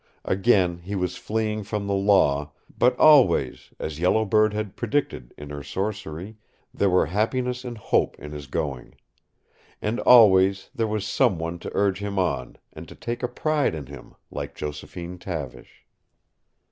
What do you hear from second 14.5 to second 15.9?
Josephine Tavish.